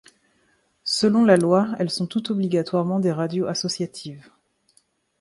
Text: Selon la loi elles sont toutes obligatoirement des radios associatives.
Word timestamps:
Selon 0.83 1.25
la 1.25 1.37
loi 1.37 1.67
elles 1.77 1.91
sont 1.91 2.07
toutes 2.07 2.31
obligatoirement 2.31 2.97
des 2.99 3.11
radios 3.11 3.45
associatives. 3.45 4.31